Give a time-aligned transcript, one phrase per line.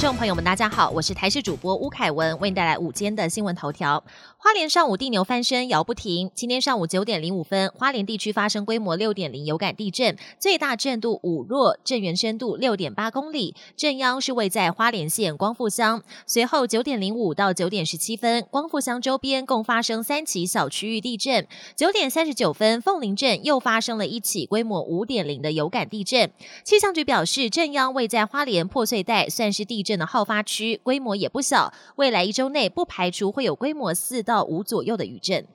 [0.00, 4.04] 众朋友们，大家好，我是台视主播吴凯文，为您带来午间的新闻头条。
[4.36, 6.30] 花莲上午地牛翻身，摇不停。
[6.36, 16.00] 今天上午九点零五分，花莲地区发生规模六点零有感地震，最大震度五弱，震源深度六点八公里，震央是位在花莲县光复乡。
[16.24, 21.44] 随后九点零五到九点十七分，光复乡周边共发生三起小区域地震。
[21.74, 26.30] 九点三十九分，凤林镇又发生了一起规模五点零的有感地震。
[26.62, 31.72] 气象局表示，震央位在花莲破碎带，算是地震的好发区，规模也不小。
[31.96, 35.46] 未来一周内不排除会有规模四到五左右的余震。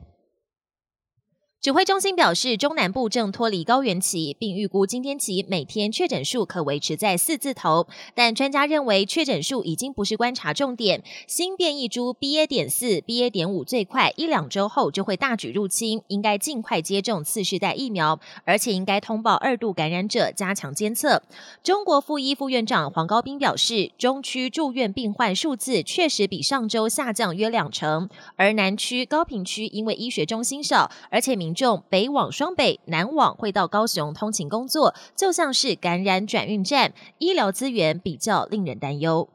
[1.63, 7.88] 指挥中心表示，中南部正脱离高原期，并预估今天起每天确诊数可维持在四字头。
[8.13, 11.02] 但专家认为，确诊数已经不是观察重点。
[11.26, 12.45] 新变异株 BA.
[12.45, 13.30] 点四、BA.
[13.30, 21.23] 点五最快一两周后就会大举入侵，应该尽快接种次世代疫苗，而且应该通报二度感染者，加强监测。
[21.64, 39.30] 中国副医副院长黄高斌表示，中区住院病患数字确实比上周下降约两成，而南区、高平区因为医学中心少，而且民众北往双北、南往会到高雄通勤工作，就像是感染转运站，医疗资源比较令人担忧。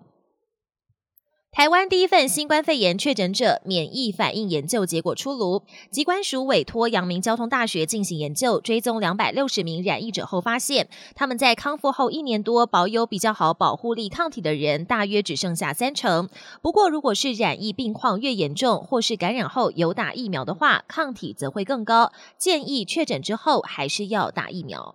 [1.58, 16.28] 台湾第一份新冠肺炎确诊者免疫反应研究结果出炉，机关署委托阳明交通大学进行研究，追踪两百六十名染疫者后发现，他们在康复后一年多保有比较好保护力抗体的人，大约只剩下三成。
[16.62, 22.12] 不过，如果是染疫病况越严重，或是感染后有打疫苗的话，抗体则会更高。
[22.36, 24.94] 建议确诊之后还是要打疫苗。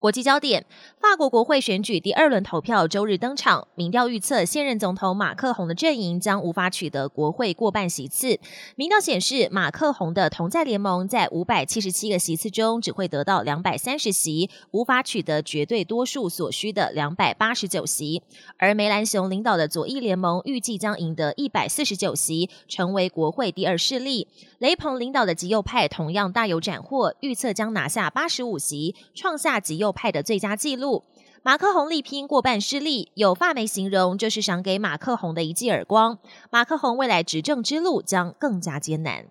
[0.00, 0.64] 国际焦点：
[1.00, 8.38] 法国国会选举第二轮投票周日登场，民调预测现任总统马克宏的阵营将无法取得国会过半席次。
[8.76, 18.22] 民调显示，马克宏的同在联盟在五百七十七个席次中只会得到两百三十席，无法取得绝对多数所需的两百八十九席。
[18.56, 24.28] 而梅兰雄领导的左翼联盟预计将赢得一百四十九席，成为国会第二势力。
[24.60, 29.87] 雷鹏领导的极右派同样大有斩获，预测将拿下八十五席，创下极右。
[29.92, 31.04] 派的最佳纪录，
[31.42, 36.18] 马克宏力拼过半失利，有发媒形容这是赏给马克宏的一记耳光。
[36.50, 39.26] 马克宏未来执政之路将更加艰难。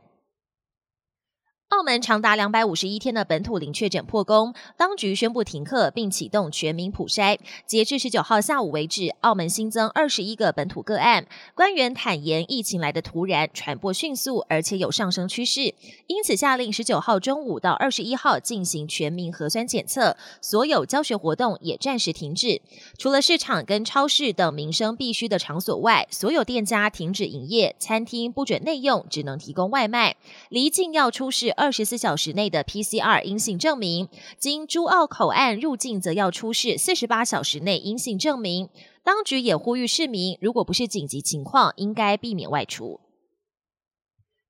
[1.69, 7.38] 澳门长达两百五十一天的本土零确诊破功，当局宣布停课并启动全民普筛。
[7.66, 11.28] 截至十九号下午为止，澳门新增二十一个本土个案。
[11.53, 15.75] 官员坦言，疫情来的突然，传播迅速，而且有上升趋势，
[16.07, 22.61] 因此下令十九号中午到二十一号进行全民核酸检测，所有教学活动也暂时停止。
[22.97, 30.16] 除了市场跟超市等民生必须的场所外，所有店家停止营业，餐厅不准内用，只能提供外卖。
[30.47, 31.53] 离境要出示。
[31.57, 34.07] 二十四小时内的 PCR 阴性证明，
[34.38, 38.69] 经珠澳口岸入境则要出示四十八小时内阴性证明。
[39.03, 43.00] 当局也呼吁市民，如果不是紧急情况，应该避免外出。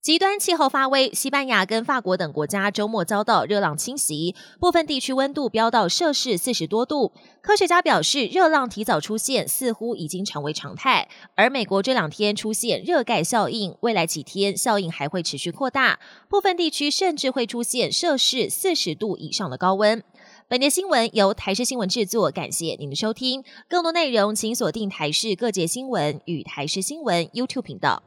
[0.08, 7.12] 极端气候发威，西班牙跟法国等国家周末遭到热浪侵袭，部分地区温度飙到摄氏四十多度。
[7.42, 11.10] 科学家表示，热浪提早出现，似乎已经成为常态。
[11.36, 20.02] 而美国这两天出现热盖效应，未来几天效应还会持续扩大，部分地区甚至会出现摄氏四十度以上的高温。
[20.48, 23.44] 本节新闻由台视新闻制作，感谢您的收听。
[23.68, 28.02] 更多内容请锁定台视各界新闻与台视新闻 YouTube 频道。